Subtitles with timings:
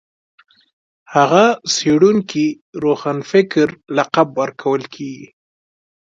[1.13, 2.45] هغه څېړونکي
[2.83, 3.67] روښانفکر
[3.97, 5.27] لقب ورکول کېږي